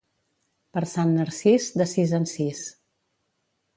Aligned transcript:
Per 0.77 0.81
Sant 0.93 1.13
Narcís, 1.17 1.67
de 1.81 1.87
sis 1.93 2.15
en 2.21 2.29
sis. 2.35 2.67